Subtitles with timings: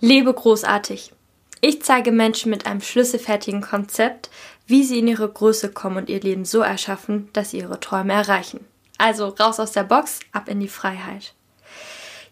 [0.00, 1.12] Lebe großartig.
[1.60, 4.30] Ich zeige Menschen mit einem schlüsselfertigen Konzept,
[4.66, 8.12] wie sie in ihre Größe kommen und ihr Leben so erschaffen, dass sie ihre Träume
[8.12, 8.64] erreichen.
[8.96, 11.34] Also raus aus der Box, ab in die Freiheit.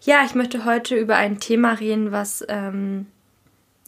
[0.01, 3.07] Ja, ich möchte heute über ein Thema reden, was ähm,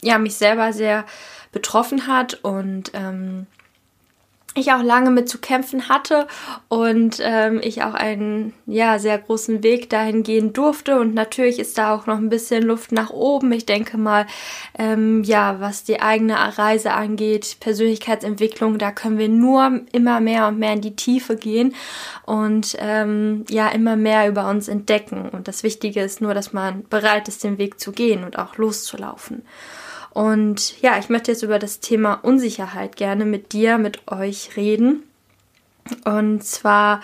[0.02, 1.05] ja mich selber sehr
[1.54, 3.48] betroffen hat und ähm,
[4.55, 6.27] ich auch lange mit zu kämpfen hatte
[6.70, 11.77] und ähm, ich auch einen ja sehr großen Weg dahin gehen durfte und natürlich ist
[11.77, 13.51] da auch noch ein bisschen Luft nach oben.
[13.51, 14.25] Ich denke mal,
[14.77, 20.57] ähm, ja, was die eigene Reise angeht, Persönlichkeitsentwicklung, da können wir nur immer mehr und
[20.57, 21.75] mehr in die Tiefe gehen
[22.25, 25.29] und ähm, ja immer mehr über uns entdecken.
[25.29, 28.57] Und das Wichtige ist nur, dass man bereit ist, den Weg zu gehen und auch
[28.57, 29.43] loszulaufen.
[30.11, 35.03] Und ja, ich möchte jetzt über das Thema Unsicherheit gerne mit dir, mit euch reden.
[36.05, 37.02] Und zwar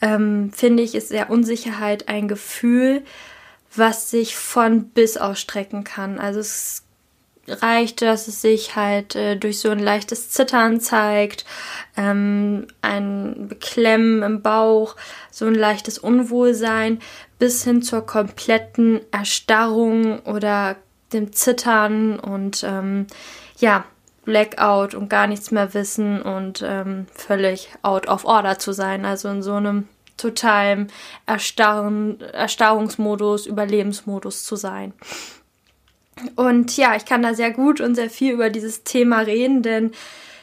[0.00, 3.02] ähm, finde ich, ist ja Unsicherheit ein Gefühl,
[3.74, 6.18] was sich von bis ausstrecken kann.
[6.18, 6.84] Also es
[7.48, 11.44] reicht, dass es sich halt äh, durch so ein leichtes Zittern zeigt,
[11.96, 14.96] ähm, ein Beklemmen im Bauch,
[15.30, 17.00] so ein leichtes Unwohlsein,
[17.38, 20.76] bis hin zur kompletten Erstarrung oder
[21.12, 23.06] dem Zittern und ähm,
[23.58, 23.84] ja,
[24.24, 29.04] Blackout und gar nichts mehr wissen und ähm, völlig out of order zu sein.
[29.04, 30.88] Also in so einem totalen
[31.26, 34.92] Erstarren, Erstarrungsmodus, Überlebensmodus zu sein.
[36.36, 39.92] Und ja, ich kann da sehr gut und sehr viel über dieses Thema reden, denn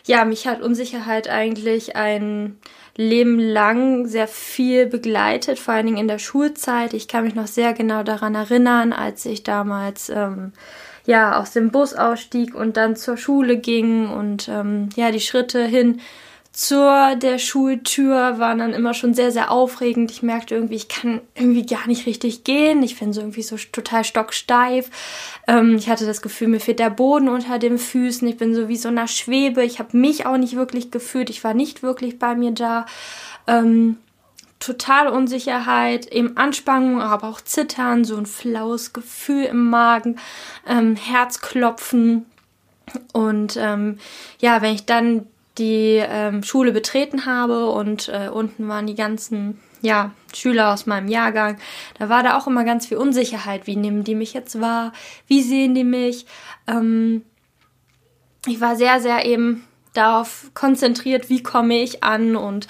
[0.07, 2.57] ja, mich hat Unsicherheit eigentlich ein
[2.97, 6.93] Leben lang sehr viel begleitet, vor allen Dingen in der Schulzeit.
[6.93, 10.51] Ich kann mich noch sehr genau daran erinnern, als ich damals ähm,
[11.05, 15.63] ja aus dem Bus ausstieg und dann zur Schule ging und ähm, ja die Schritte
[15.63, 16.01] hin
[16.57, 20.09] zur der Schultür waren dann immer schon sehr, sehr aufregend.
[20.09, 22.81] Ich merkte irgendwie, ich kann irgendwie gar nicht richtig gehen.
[22.81, 24.89] Ich bin so irgendwie so total stocksteif.
[25.47, 28.27] Ähm, ich hatte das Gefühl, mir fehlt der Boden unter den Füßen.
[28.27, 29.63] Ich bin so wie so einer Schwebe.
[29.63, 31.29] Ich habe mich auch nicht wirklich gefühlt.
[31.29, 32.87] Ich war nicht wirklich bei mir da.
[33.45, 33.97] Ähm,
[34.59, 40.15] total Unsicherheit, eben Anspannung, aber auch Zittern, so ein flaues Gefühl im Magen,
[40.67, 42.25] ähm, Herzklopfen.
[43.13, 43.99] Und ähm,
[44.39, 45.27] ja, wenn ich dann
[45.57, 51.07] die ähm, Schule betreten habe und äh, unten waren die ganzen ja, Schüler aus meinem
[51.07, 51.57] Jahrgang.
[51.99, 53.67] Da war da auch immer ganz viel Unsicherheit.
[53.67, 54.93] Wie nehmen die mich jetzt wahr?
[55.27, 56.25] Wie sehen die mich?
[56.67, 57.23] Ähm,
[58.45, 59.63] ich war sehr, sehr eben
[59.93, 62.67] darauf konzentriert, wie komme ich an und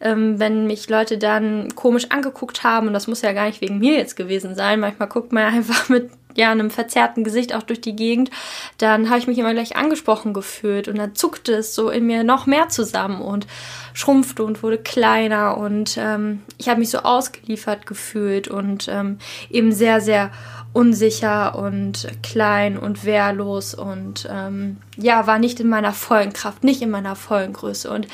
[0.00, 3.78] ähm, wenn mich Leute dann komisch angeguckt haben, und das muss ja gar nicht wegen
[3.78, 7.80] mir jetzt gewesen sein, manchmal guckt man einfach mit ja, einem verzerrten Gesicht auch durch
[7.80, 8.30] die Gegend,
[8.78, 12.24] dann habe ich mich immer gleich angesprochen gefühlt und dann zuckte es so in mir
[12.24, 13.46] noch mehr zusammen und
[13.92, 19.18] schrumpfte und wurde kleiner und ähm, ich habe mich so ausgeliefert gefühlt und ähm,
[19.50, 20.30] eben sehr, sehr
[20.72, 26.82] unsicher und klein und wehrlos und ähm, ja, war nicht in meiner vollen Kraft, nicht
[26.82, 28.06] in meiner vollen Größe und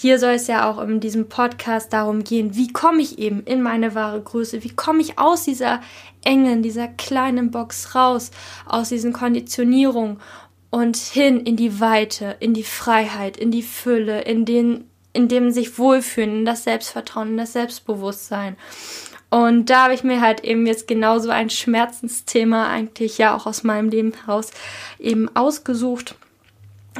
[0.00, 3.60] hier soll es ja auch in diesem Podcast darum gehen, wie komme ich eben in
[3.60, 5.82] meine wahre Größe, wie komme ich aus dieser
[6.24, 8.30] engen, dieser kleinen Box raus,
[8.64, 10.16] aus diesen Konditionierungen
[10.70, 15.50] und hin in die Weite, in die Freiheit, in die Fülle, in den, in dem
[15.50, 18.56] sich wohlfühlen, in das Selbstvertrauen, in das Selbstbewusstsein.
[19.28, 23.64] Und da habe ich mir halt eben jetzt genauso ein Schmerzensthema eigentlich ja auch aus
[23.64, 24.50] meinem Leben heraus
[24.98, 26.14] eben ausgesucht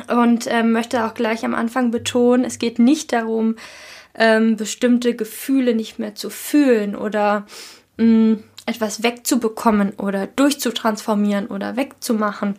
[0.08, 3.56] und ähm, möchte auch gleich am Anfang betonen, es geht nicht darum,
[4.14, 7.46] ähm, bestimmte Gefühle nicht mehr zu fühlen oder
[7.96, 12.56] mh, mm, etwas wegzubekommen oder durchzutransformieren oder wegzumachen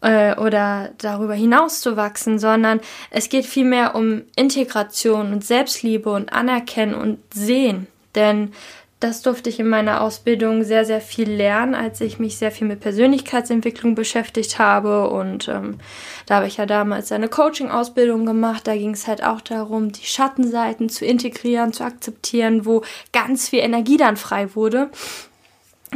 [0.00, 6.32] äh, oder darüber hinaus zu wachsen, sondern es geht vielmehr um Integration und Selbstliebe und
[6.32, 7.86] Anerkennen und Sehen.
[8.14, 8.52] Denn
[9.06, 12.66] das durfte ich in meiner Ausbildung sehr, sehr viel lernen, als ich mich sehr viel
[12.66, 15.08] mit Persönlichkeitsentwicklung beschäftigt habe.
[15.10, 15.78] Und ähm,
[16.26, 18.66] da habe ich ja damals eine Coaching-Ausbildung gemacht.
[18.66, 23.60] Da ging es halt auch darum, die Schattenseiten zu integrieren, zu akzeptieren, wo ganz viel
[23.60, 24.90] Energie dann frei wurde.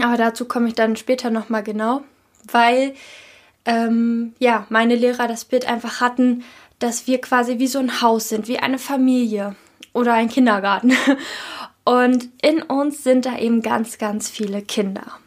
[0.01, 2.03] Aber dazu komme ich dann später nochmal genau,
[2.53, 2.95] weil
[3.65, 6.45] ähm, ja, meine Lehrer das Bild einfach hatten,
[6.79, 9.57] dass wir quasi wie so ein Haus sind, wie eine Familie
[9.93, 10.93] oder ein Kindergarten.
[11.91, 15.19] Und in uns sind da eben ganz, ganz viele Kinder.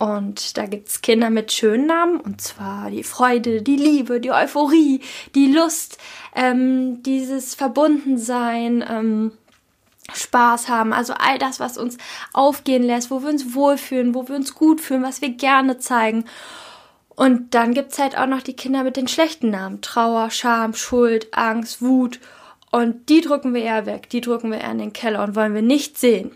[0.00, 4.32] Und da gibt es Kinder mit schönen Namen, und zwar die Freude, die Liebe, die
[4.32, 5.00] Euphorie,
[5.36, 5.96] die Lust,
[6.34, 9.30] ähm, dieses Verbundensein, ähm,
[10.12, 11.98] Spaß haben, also all das, was uns
[12.32, 16.24] aufgehen lässt, wo wir uns wohlfühlen, wo wir uns gut fühlen, was wir gerne zeigen.
[17.10, 19.82] Und dann gibt es halt auch noch die Kinder mit den schlechten Namen.
[19.82, 22.18] Trauer, Scham, Schuld, Angst, Wut
[22.70, 25.54] und die drücken wir eher weg, die drücken wir eher in den Keller und wollen
[25.54, 26.32] wir nicht sehen.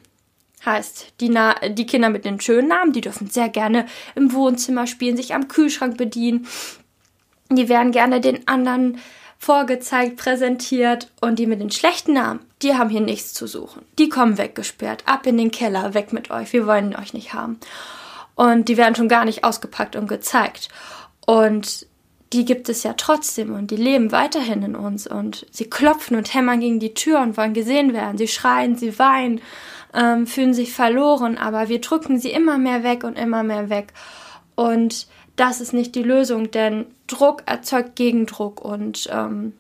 [0.65, 4.87] Heißt, die, Na die Kinder mit den schönen Namen, die dürfen sehr gerne im Wohnzimmer
[4.87, 6.47] spielen, sich am Kühlschrank bedienen.
[7.51, 8.99] Die werden gerne den anderen
[9.39, 13.83] vorgezeigt, präsentiert und die mit den schlechten Namen, die haben hier nichts zu suchen.
[13.99, 17.59] Die kommen weggesperrt, ab in den Keller, weg mit euch, wir wollen euch nicht haben.
[18.37, 20.69] Und die werden schon gar nicht ausgepackt und gezeigt.
[21.27, 21.87] Und
[22.33, 26.33] die gibt es ja trotzdem und die leben weiterhin in uns und sie klopfen und
[26.33, 28.19] hämmern gegen die Tür und wollen gesehen werden.
[28.19, 29.41] Sie schreien, sie weinen,
[29.95, 33.93] ähm, fühlen sich verloren, aber wir drücken sie immer mehr weg und immer mehr weg.
[34.55, 35.07] Und
[35.37, 39.53] das ist nicht die Lösung, denn Druck erzeugt Gegendruck und ähm,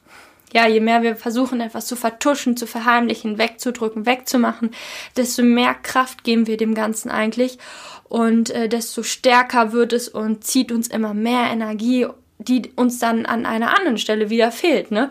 [0.54, 4.70] ja, je mehr wir versuchen, etwas zu vertuschen, zu verheimlichen, wegzudrücken, wegzumachen,
[5.16, 7.58] desto mehr Kraft geben wir dem Ganzen eigentlich
[8.04, 12.06] und äh, desto stärker wird es und zieht uns immer mehr Energie,
[12.48, 14.90] die uns dann an einer anderen Stelle wieder fehlt.
[14.90, 15.10] Ne?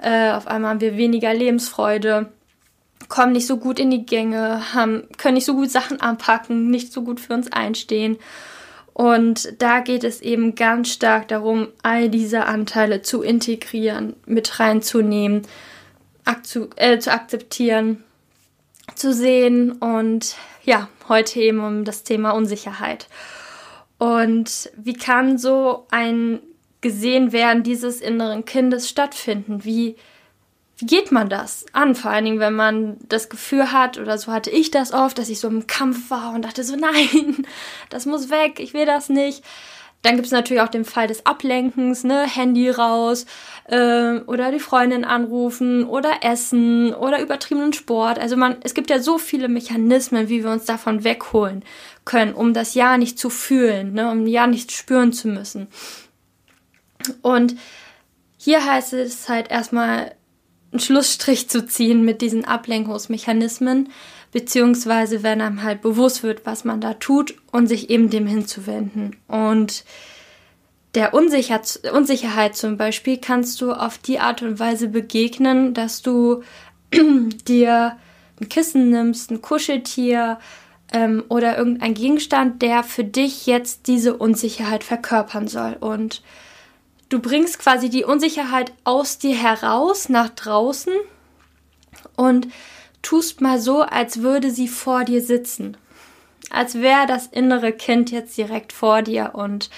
[0.00, 2.30] Äh, auf einmal haben wir weniger Lebensfreude,
[3.08, 6.92] kommen nicht so gut in die Gänge, haben, können nicht so gut Sachen anpacken, nicht
[6.92, 8.18] so gut für uns einstehen.
[8.92, 15.42] Und da geht es eben ganz stark darum, all diese Anteile zu integrieren, mit reinzunehmen,
[16.76, 18.02] äh, zu akzeptieren,
[18.94, 23.06] zu sehen und ja, heute eben um das Thema Unsicherheit.
[23.98, 26.40] Und wie kann so ein
[26.80, 29.64] gesehen werden dieses inneren Kindes stattfinden?
[29.64, 29.96] Wie
[30.78, 31.94] wie geht man das an?
[31.94, 35.30] Vor allen Dingen, wenn man das Gefühl hat, oder so hatte ich das oft, dass
[35.30, 37.46] ich so im Kampf war und dachte so, nein,
[37.88, 39.42] das muss weg, ich will das nicht.
[40.02, 43.26] Dann gibt es natürlich auch den Fall des Ablenkens, ne, Handy raus
[43.64, 48.18] äh, oder die Freundin anrufen oder Essen oder übertriebenen Sport.
[48.18, 51.64] Also man, es gibt ja so viele Mechanismen, wie wir uns davon wegholen
[52.04, 55.68] können, um das Ja nicht zu fühlen, ne, um Ja nicht spüren zu müssen.
[57.22, 57.56] Und
[58.36, 60.14] hier heißt es halt erstmal
[60.72, 63.88] einen Schlussstrich zu ziehen mit diesen Ablenkungsmechanismen,
[64.32, 69.16] beziehungsweise wenn einem halt bewusst wird, was man da tut und sich eben dem hinzuwenden.
[69.28, 69.84] Und
[70.94, 71.60] der Unsicher
[71.92, 76.42] Unsicherheit zum Beispiel kannst du auf die Art und Weise begegnen, dass du
[76.92, 77.96] dir
[78.40, 80.38] ein Kissen nimmst, ein Kuscheltier
[80.92, 85.76] ähm, oder irgendein Gegenstand, der für dich jetzt diese Unsicherheit verkörpern soll.
[85.80, 86.22] Und
[87.08, 90.92] Du bringst quasi die Unsicherheit aus dir heraus nach draußen
[92.16, 92.48] und
[93.02, 95.76] tust mal so, als würde sie vor dir sitzen.
[96.50, 99.70] Als wäre das innere Kind jetzt direkt vor dir und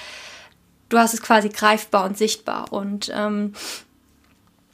[0.88, 2.72] du hast es quasi greifbar und sichtbar.
[2.72, 3.52] Und ähm,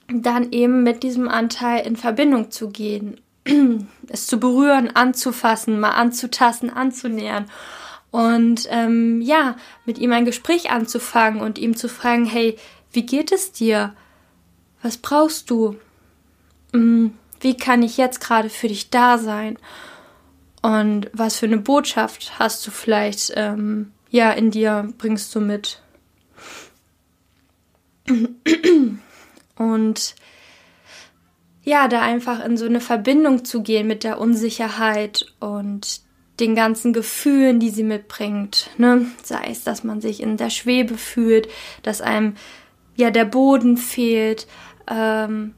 [0.09, 3.21] dann eben mit diesem Anteil in Verbindung zu gehen,
[4.09, 7.47] es zu berühren, anzufassen, mal anzutasten, anzunähern
[8.15, 9.57] und ähm, ja,
[9.87, 12.57] mit ihm ein Gespräch anzufangen und ihm zu fragen, hey,
[12.93, 13.93] wie geht es dir?
[14.83, 15.75] Was brauchst du?
[16.73, 19.59] Hm, wie kann ich jetzt gerade für dich da sein?
[20.63, 25.83] Und was für eine Botschaft hast du vielleicht ähm, ja in dir bringst du mit?
[29.57, 30.15] Und
[31.65, 36.04] ja, da einfach in so eine Verbindung zu gehen mit der Unsicherheit und
[36.41, 38.71] den ganzen Gefühlen, die sie mitbringt.
[38.77, 39.07] Ne?
[39.23, 41.49] Sei es, dass man sich in der Schwebe fühlt,
[41.83, 42.35] dass einem
[42.97, 44.47] ja der Boden fehlt,
[44.89, 45.55] ähm,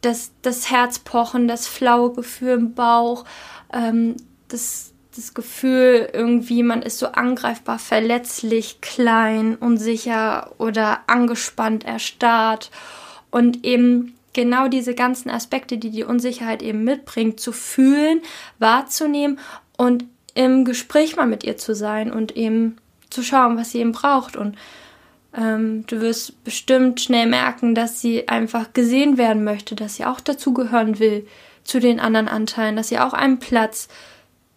[0.00, 3.24] das, das Herzpochen, das flaue Gefühl im Bauch,
[3.72, 4.16] ähm,
[4.48, 12.70] das, das Gefühl, irgendwie man ist so angreifbar, verletzlich, klein, unsicher oder angespannt, erstarrt.
[13.30, 18.20] Und eben genau diese ganzen Aspekte, die die Unsicherheit eben mitbringt, zu fühlen,
[18.58, 19.38] wahrzunehmen
[19.76, 20.04] und
[20.34, 22.76] im Gespräch mal mit ihr zu sein und eben
[23.10, 24.36] zu schauen, was sie eben braucht.
[24.36, 24.56] Und
[25.36, 30.20] ähm, du wirst bestimmt schnell merken, dass sie einfach gesehen werden möchte, dass sie auch
[30.20, 31.26] dazugehören will
[31.62, 33.88] zu den anderen Anteilen, dass sie auch einen Platz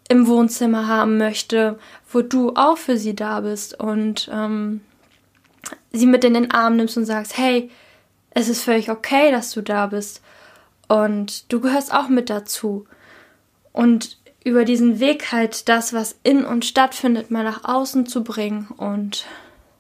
[0.09, 1.77] im Wohnzimmer haben möchte,
[2.11, 4.81] wo du auch für sie da bist und ähm,
[5.91, 7.69] sie mit in den Arm nimmst und sagst, hey,
[8.31, 10.21] es ist völlig okay, dass du da bist
[10.87, 12.85] und du gehörst auch mit dazu.
[13.73, 14.16] Und
[14.47, 19.25] über diesen Weg halt das, was in uns stattfindet, mal nach außen zu bringen und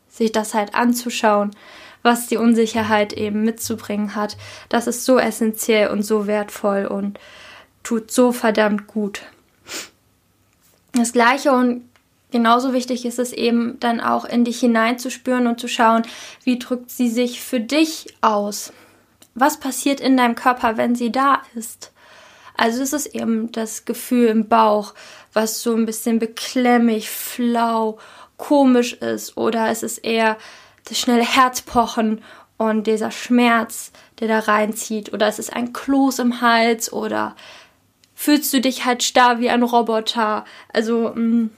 [0.09, 1.51] sich das halt anzuschauen,
[2.03, 4.35] was die Unsicherheit eben mitzubringen hat.
[4.67, 7.17] Das ist so essentiell und so wertvoll und
[7.81, 9.21] tut so verdammt gut.
[10.91, 11.87] Das gleiche und
[12.31, 16.03] genauso wichtig ist es eben dann auch in dich hineinzuspüren und zu schauen,
[16.43, 18.73] wie drückt sie sich für dich aus?
[19.33, 21.93] Was passiert in deinem Körper, wenn sie da ist?
[22.57, 24.93] Also es ist eben das Gefühl im Bauch,
[25.33, 27.99] was so ein bisschen beklemmig, flau,
[28.37, 29.37] komisch ist.
[29.37, 30.37] Oder es ist eher
[30.85, 32.21] das schnelle Herzpochen
[32.57, 35.13] und dieser Schmerz, der da reinzieht.
[35.13, 37.35] Oder es ist ein Kloß im Hals oder
[38.15, 40.43] fühlst du dich halt starr wie ein Roboter?
[40.73, 41.49] Also, mh, mm,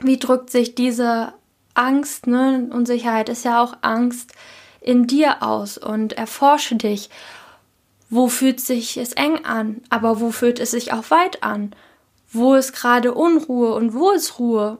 [0.00, 1.32] wie drückt sich diese
[1.74, 2.68] Angst, ne?
[2.72, 4.32] Unsicherheit ist ja auch Angst
[4.80, 7.10] in dir aus und erforsche dich.
[8.08, 11.74] Wo fühlt sich es eng an, aber wo fühlt es sich auch weit an?
[12.30, 14.78] Wo ist gerade Unruhe und wo ist Ruhe?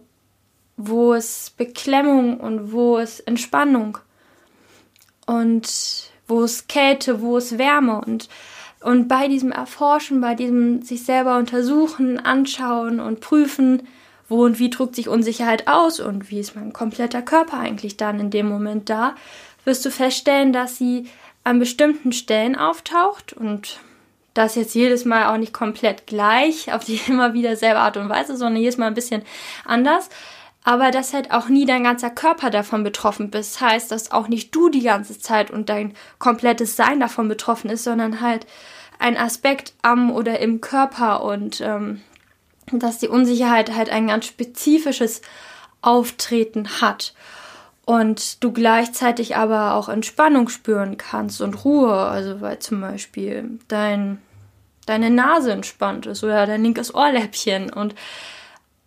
[0.77, 3.99] Wo ist Beklemmung und wo ist Entspannung?
[5.27, 8.01] Und wo ist Kälte, wo ist Wärme?
[8.01, 8.29] Und,
[8.81, 13.83] und bei diesem Erforschen, bei diesem sich selber untersuchen, anschauen und prüfen,
[14.29, 18.21] wo und wie drückt sich Unsicherheit aus und wie ist mein kompletter Körper eigentlich dann
[18.21, 19.15] in dem Moment da,
[19.65, 21.09] wirst du feststellen, dass sie
[21.47, 23.79] an bestimmten Stellen auftaucht und
[24.35, 28.09] das jetzt jedes Mal auch nicht komplett gleich, auf die immer wieder selbe Art und
[28.09, 29.23] Weise, sondern jedes Mal ein bisschen
[29.65, 30.09] anders.
[30.65, 33.61] Aber dass halt auch nie dein ganzer Körper davon betroffen bist.
[33.61, 37.85] Heißt, dass auch nicht du die ganze Zeit und dein komplettes Sein davon betroffen ist,
[37.85, 38.45] sondern halt
[38.99, 42.01] ein Aspekt am oder im Körper und ähm,
[42.73, 45.23] dass die Unsicherheit halt ein ganz spezifisches
[45.81, 47.15] Auftreten hat
[47.87, 54.21] und du gleichzeitig aber auch Entspannung spüren kannst und Ruhe, also weil zum Beispiel dein,
[54.87, 57.73] deine Nase entspannt ist oder dein linkes Ohrläppchen.
[57.73, 57.95] Und,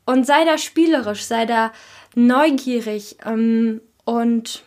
[0.05, 1.71] und sei da spielerisch, sei da
[2.13, 4.63] neugierig ähm, und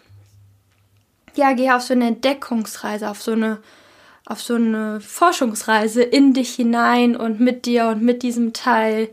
[1.34, 3.58] ja, geh auf so eine Entdeckungsreise, auf so eine
[4.24, 9.08] auf so eine Forschungsreise in dich hinein und mit dir und mit diesem Teil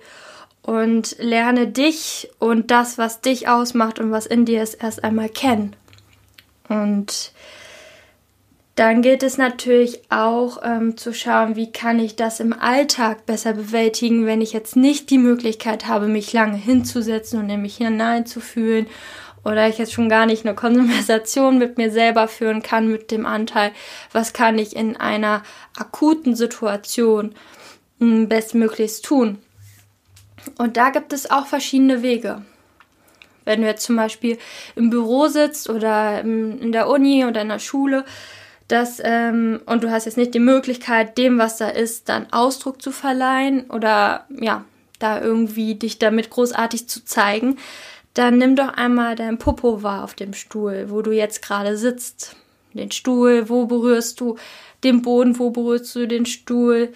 [0.70, 5.28] und lerne dich und das, was dich ausmacht und was in dir ist, erst einmal
[5.28, 5.76] kennen.
[6.68, 7.32] Und
[8.76, 13.54] dann gilt es natürlich auch ähm, zu schauen, wie kann ich das im Alltag besser
[13.54, 18.86] bewältigen, wenn ich jetzt nicht die Möglichkeit habe, mich lange hinzusetzen und in mich hineinzufühlen
[19.44, 23.26] oder ich jetzt schon gar nicht eine Konversation mit mir selber führen kann mit dem
[23.26, 23.72] Anteil,
[24.12, 25.42] was kann ich in einer
[25.76, 27.34] akuten Situation
[27.98, 29.40] hm, bestmöglichst tun.
[30.58, 32.42] Und da gibt es auch verschiedene Wege.
[33.46, 34.38] Wenn du jetzt zum Beispiel
[34.76, 38.06] im Büro sitzt oder in der Uni oder in der Schule,
[38.68, 42.82] das, ähm, und du hast jetzt nicht die Möglichkeit, dem, was da ist, dann Ausdruck
[42.82, 44.64] zu verleihen oder ja,
[45.00, 47.58] da irgendwie dich damit großartig zu zeigen,
[48.14, 52.36] dann nimm doch einmal dein Popo wahr auf dem Stuhl, wo du jetzt gerade sitzt.
[52.74, 54.38] Den Stuhl, wo berührst du
[54.84, 56.94] den Boden, wo berührst du den Stuhl,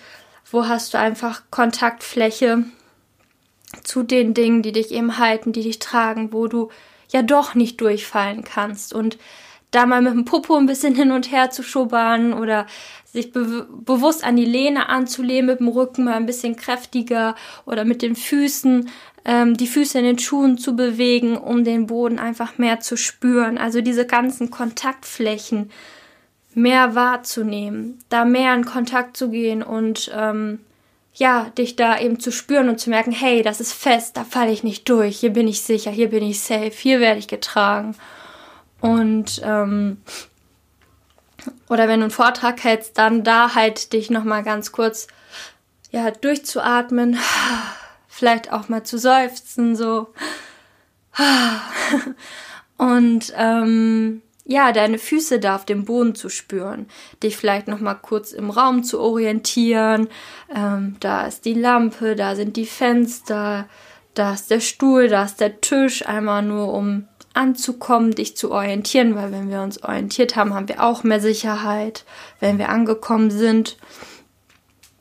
[0.51, 2.65] wo hast du einfach Kontaktfläche
[3.83, 6.69] zu den Dingen, die dich eben halten, die dich tragen, wo du
[7.11, 9.17] ja doch nicht durchfallen kannst und
[9.71, 12.67] da mal mit dem Popo ein bisschen hin und her zu schubbern oder
[13.05, 17.85] sich be bewusst an die Lehne anzulehnen, mit dem Rücken mal ein bisschen kräftiger oder
[17.85, 18.89] mit den Füßen
[19.25, 23.57] ähm, die Füße in den Schuhen zu bewegen, um den Boden einfach mehr zu spüren.
[23.57, 25.71] Also diese ganzen Kontaktflächen
[26.53, 30.59] mehr wahrzunehmen, da mehr in Kontakt zu gehen und ähm,
[31.13, 34.51] ja, dich da eben zu spüren und zu merken, hey, das ist fest, da falle
[34.51, 37.95] ich nicht durch, hier bin ich sicher, hier bin ich safe, hier werde ich getragen.
[38.81, 39.97] Und ähm,
[41.69, 45.07] oder wenn du einen Vortrag hältst, dann da halt dich nochmal ganz kurz
[45.91, 47.17] ja, durchzuatmen
[48.07, 50.13] vielleicht auch mal zu seufzen, so.
[52.77, 56.87] Und ähm, ja, deine Füße da auf dem Boden zu spüren,
[57.21, 60.09] dich vielleicht noch mal kurz im Raum zu orientieren.
[60.53, 63.67] Ähm, da ist die Lampe, da sind die Fenster,
[64.13, 69.15] da ist der Stuhl, da ist der Tisch, einmal nur um anzukommen, dich zu orientieren,
[69.15, 72.05] weil wenn wir uns orientiert haben, haben wir auch mehr Sicherheit,
[72.39, 73.77] wenn wir angekommen sind.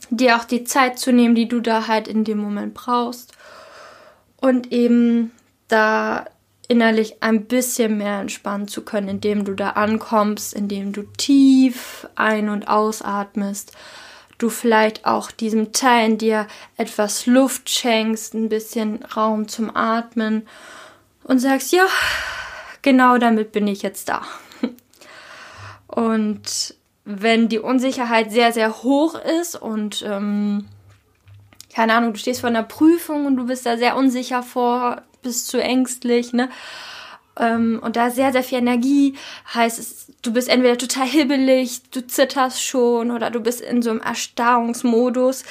[0.08, 3.32] Dir auch die Zeit zu nehmen, die du da halt in dem Moment brauchst.
[4.40, 5.32] Und eben
[5.68, 6.26] da
[6.68, 12.48] innerlich ein bisschen mehr entspannen zu können, indem du da ankommst, indem du tief ein-
[12.48, 13.72] und ausatmest,
[14.38, 20.46] du vielleicht auch diesem Teil in dir etwas Luft schenkst, ein bisschen Raum zum Atmen
[21.24, 21.86] und sagst, ja,
[22.82, 24.22] genau damit bin ich jetzt da.
[25.86, 30.66] Und wenn die Unsicherheit sehr, sehr hoch ist und ähm,
[31.74, 35.48] keine Ahnung, du stehst vor einer Prüfung und du bist da sehr unsicher vor, bist
[35.48, 36.48] zu ängstlich, ne?
[37.38, 39.14] Ähm, und da sehr, sehr viel Energie
[39.54, 43.90] heißt es, du bist entweder total hibbelig, du zitterst schon oder du bist in so
[43.90, 45.44] einem Erstarrungsmodus,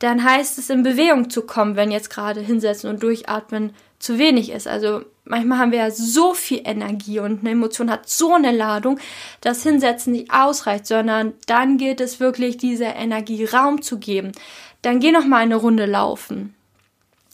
[0.00, 4.50] dann heißt es in Bewegung zu kommen, wenn jetzt gerade hinsetzen und durchatmen zu wenig
[4.50, 4.68] ist.
[4.68, 8.98] Also manchmal haben wir ja so viel Energie und eine Emotion hat so eine Ladung,
[9.40, 14.32] dass Hinsetzen nicht ausreicht, sondern dann gilt es wirklich, dieser Energie Raum zu geben.
[14.82, 16.54] Dann geh noch mal eine Runde laufen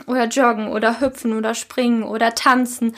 [0.06, 2.94] oder joggen oder hüpfen oder springen oder tanzen.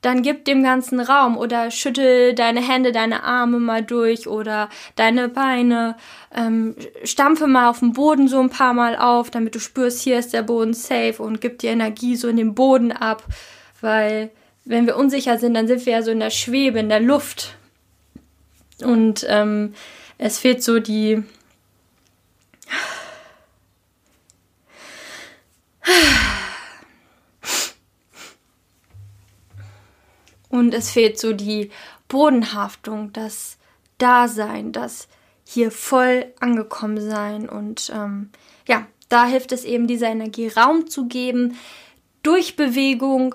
[0.00, 5.28] dann gib dem ganzen Raum oder schüttel deine Hände, deine Arme mal durch oder deine
[5.28, 5.96] Beine,
[6.32, 10.18] ähm, stampfe mal auf dem Boden so ein paar Mal auf, damit du spürst, hier
[10.18, 13.24] ist der Boden safe und gib die Energie so in den Boden ab,
[13.80, 14.30] weil
[14.64, 17.56] wenn wir unsicher sind, dann sind wir ja so in der Schwebe, in der Luft.
[18.82, 19.74] Und ähm,
[20.18, 21.24] es fehlt so die
[30.48, 31.70] Und es fehlt so die
[32.08, 33.58] Bodenhaftung, das
[33.98, 35.08] Dasein, das
[35.44, 37.48] hier voll angekommen sein.
[37.48, 38.30] Und ähm,
[38.66, 41.56] ja, da hilft es eben, dieser Energie Raum zu geben,
[42.22, 43.34] durch Bewegung,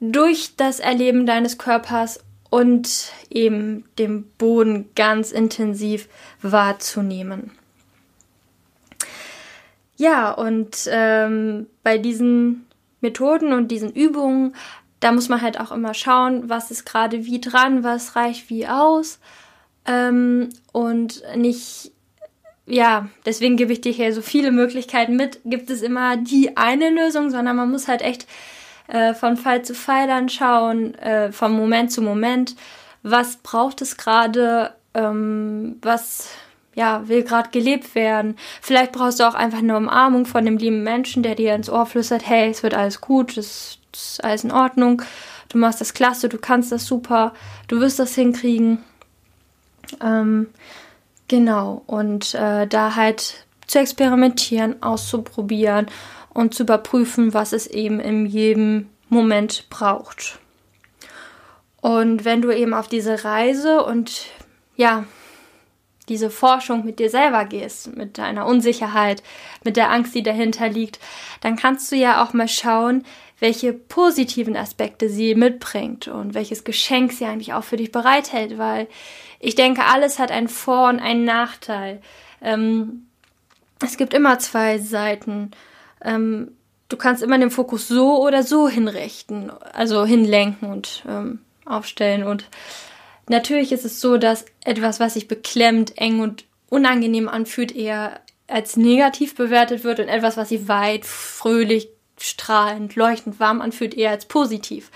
[0.00, 2.20] durch das Erleben deines Körpers
[2.50, 6.08] und eben den Boden ganz intensiv
[6.40, 7.50] wahrzunehmen.
[9.96, 12.66] Ja, und ähm, bei diesen
[13.00, 14.54] Methoden und diesen Übungen
[15.04, 18.66] da muss man halt auch immer schauen, was ist gerade wie dran, was reicht wie
[18.66, 19.18] aus.
[19.84, 21.92] Ähm, und nicht,
[22.64, 25.40] ja, deswegen gebe ich dir hier so viele Möglichkeiten mit.
[25.44, 28.26] Gibt es immer die eine Lösung, sondern man muss halt echt
[28.88, 32.56] äh, von Fall zu Fall dann schauen, äh, von Moment zu Moment,
[33.02, 36.30] was braucht es gerade, ähm, was
[36.74, 38.36] ja, will gerade gelebt werden.
[38.60, 41.86] Vielleicht brauchst du auch einfach eine Umarmung von dem lieben Menschen, der dir ins Ohr
[41.86, 45.02] flüstert, hey, es wird alles gut, es ist alles in Ordnung,
[45.48, 47.32] du machst das klasse, du kannst das super,
[47.68, 48.82] du wirst das hinkriegen.
[50.02, 50.48] Ähm,
[51.28, 55.86] genau, und äh, da halt zu experimentieren, auszuprobieren
[56.32, 60.38] und zu überprüfen, was es eben in jedem Moment braucht.
[61.80, 64.26] Und wenn du eben auf diese Reise und
[64.76, 65.04] ja,
[66.08, 69.22] diese Forschung mit dir selber gehst, mit deiner Unsicherheit,
[69.64, 70.98] mit der Angst, die dahinter liegt,
[71.40, 73.04] dann kannst du ja auch mal schauen,
[73.40, 78.86] welche positiven Aspekte sie mitbringt und welches Geschenk sie eigentlich auch für dich bereithält, weil
[79.40, 82.00] ich denke, alles hat einen Vor- und einen Nachteil.
[82.40, 83.06] Ähm,
[83.82, 85.50] es gibt immer zwei Seiten.
[86.02, 86.52] Ähm,
[86.88, 92.24] du kannst immer den Fokus so oder so hinrichten, also hinlenken und ähm, aufstellen.
[92.24, 92.48] Und
[93.28, 98.76] natürlich ist es so, dass etwas, was sich beklemmt, eng und unangenehm anfühlt, eher als
[98.76, 104.26] negativ bewertet wird und etwas, was sich weit, fröhlich, strahlend, leuchtend warm anfühlt, eher als
[104.26, 104.90] positiv.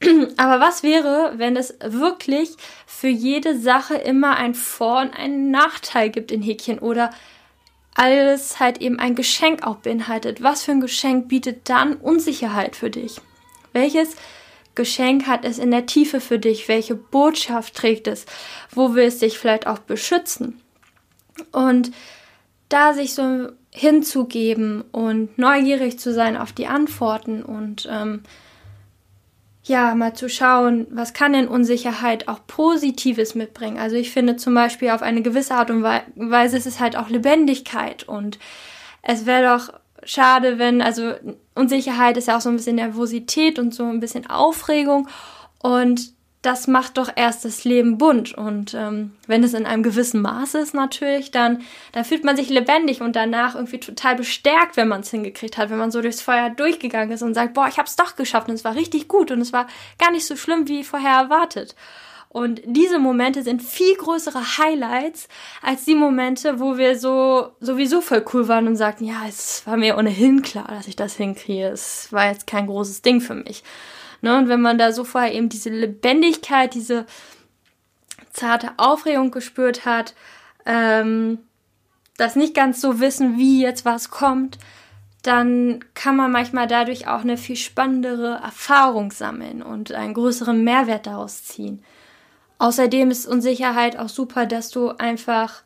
[0.36, 2.50] Aber was wäre, wenn es wirklich
[2.86, 7.10] für jede Sache immer ein Vor- und einen Nachteil gibt in Häkchen oder
[7.94, 10.42] alles halt eben ein Geschenk auch beinhaltet?
[10.42, 13.20] Was für ein Geschenk bietet dann Unsicherheit für dich?
[13.72, 14.16] Welches
[14.74, 16.68] Geschenk hat es in der Tiefe für dich?
[16.68, 18.26] Welche Botschaft trägt es?
[18.70, 20.60] Wo will es dich vielleicht auch beschützen?
[21.50, 21.92] Und
[22.68, 28.22] da sich so hinzugeben und neugierig zu sein auf die Antworten und ähm,
[29.64, 33.78] ja, mal zu schauen, was kann denn Unsicherheit auch Positives mitbringen.
[33.78, 37.08] Also ich finde zum Beispiel auf eine gewisse Art und Weise ist es halt auch
[37.08, 38.38] Lebendigkeit und
[39.02, 39.72] es wäre doch
[40.04, 41.14] schade, wenn, also
[41.54, 45.08] Unsicherheit ist ja auch so ein bisschen Nervosität und so ein bisschen Aufregung
[45.62, 46.12] und
[46.42, 48.34] das macht doch erst das Leben bunt.
[48.34, 51.62] Und ähm, wenn es in einem gewissen Maße ist natürlich, dann,
[51.92, 55.70] dann fühlt man sich lebendig und danach irgendwie total bestärkt, wenn man es hingekriegt hat,
[55.70, 58.48] wenn man so durchs Feuer durchgegangen ist und sagt, boah, ich habe es doch geschafft
[58.48, 61.76] und es war richtig gut und es war gar nicht so schlimm wie vorher erwartet.
[62.32, 65.28] Und diese Momente sind viel größere Highlights
[65.60, 69.76] als die Momente, wo wir so sowieso voll cool waren und sagten, ja, es war
[69.76, 71.66] mir ohnehin klar, dass ich das hinkriege.
[71.66, 73.62] Es war jetzt kein großes Ding für mich.
[74.22, 74.38] Ne?
[74.38, 77.04] Und wenn man da so vorher eben diese Lebendigkeit, diese
[78.32, 80.14] zarte Aufregung gespürt hat,
[80.64, 81.38] ähm,
[82.16, 84.56] das nicht ganz so wissen, wie jetzt was kommt,
[85.22, 91.06] dann kann man manchmal dadurch auch eine viel spannendere Erfahrung sammeln und einen größeren Mehrwert
[91.06, 91.84] daraus ziehen.
[92.62, 95.64] Außerdem ist Unsicherheit auch super, dass du einfach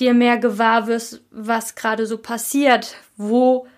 [0.00, 3.68] dir mehr gewahr wirst, was gerade so passiert, wo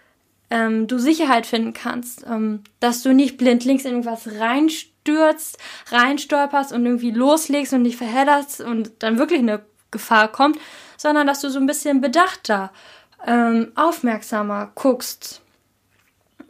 [0.48, 5.58] ähm, du Sicherheit finden kannst, ähm, dass du nicht blindlings in irgendwas reinstürzt,
[5.90, 10.58] reinstolperst und irgendwie loslegst und dich verhedderst und dann wirklich eine Gefahr kommt,
[10.96, 12.72] sondern dass du so ein bisschen bedachter,
[13.26, 15.42] ähm, aufmerksamer guckst,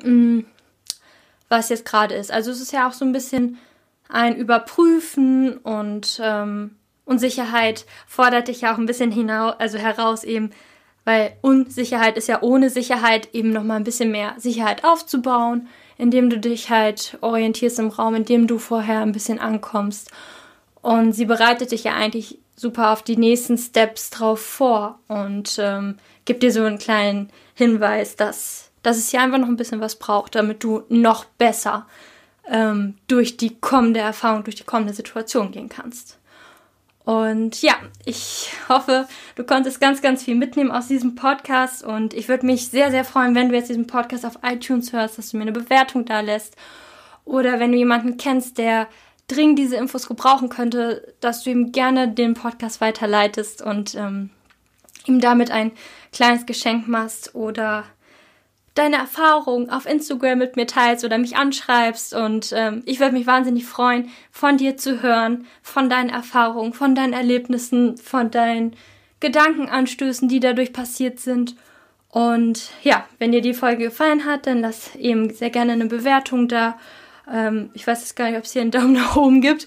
[0.05, 0.47] mh, mm,
[1.49, 2.31] was jetzt gerade ist.
[2.31, 3.59] Also es ist ja auch so ein bisschen
[4.09, 10.51] ein Überprüfen und ähm, Unsicherheit fordert dich ja auch ein bisschen hinaus, also heraus eben
[11.09, 15.67] weil Unsicherheit ist ja ohne Sicherheit eben noch mal ein bisschen mehr Sicherheit aufzubauen,
[15.97, 20.11] indem du dich halt orientierst im Raum, indem du vorher ein bisschen ankommst.
[20.83, 25.97] Und sie bereitet dich ja eigentlich super auf die nächsten Steps drauf vor und ähm,
[26.27, 29.97] gibt dir so einen kleinen Hinweis, dass, dass es hier einfach noch ein bisschen was
[29.97, 31.87] braucht, damit du noch besser
[32.49, 36.19] ähm, durch die kommende Erfahrung, durch die kommende Situation gehen kannst.
[37.05, 37.73] Und ja,
[38.05, 41.83] ich hoffe, du konntest ganz, ganz viel mitnehmen aus diesem Podcast.
[41.83, 45.17] Und ich würde mich sehr, sehr freuen, wenn du jetzt diesen Podcast auf iTunes hörst,
[45.17, 46.55] dass du mir eine Bewertung da lässt.
[47.25, 48.89] Oder wenn du jemanden kennst, der
[49.27, 54.29] dringend diese Infos gebrauchen könnte, dass du ihm gerne den Podcast weiterleitest und ähm,
[55.07, 55.73] ihm damit ein
[56.13, 57.85] kleines Geschenk machst oder
[58.79, 62.15] deine Erfahrungen auf Instagram mit mir teilst oder mich anschreibst.
[62.15, 66.95] Und ähm, ich würde mich wahnsinnig freuen, von dir zu hören, von deinen Erfahrungen, von
[66.95, 68.75] deinen Erlebnissen, von deinen
[69.21, 71.57] Gedankenanstößen, die dadurch passiert sind.
[72.11, 76.49] Und ja, wenn dir die Folge gefallen hat, dann lass eben sehr gerne eine Bewertung
[76.49, 76.79] da.
[77.31, 79.67] Ähm, ich weiß jetzt gar nicht, ob es hier einen Daumen nach oben gibt.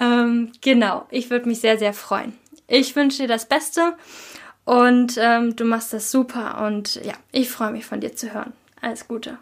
[0.00, 2.36] Ähm, genau, ich würde mich sehr, sehr freuen.
[2.66, 3.94] Ich wünsche dir das Beste
[4.68, 8.52] und ähm, du machst das super und ja, ich freue mich von dir zu hören.
[8.82, 9.38] Alles Gute.